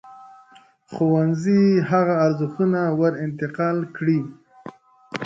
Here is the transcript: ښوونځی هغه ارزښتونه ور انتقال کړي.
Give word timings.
ښوونځی 0.93 1.61
هغه 1.89 2.13
ارزښتونه 2.25 2.79
ور 2.99 3.13
انتقال 3.25 3.77
کړي. 3.95 4.19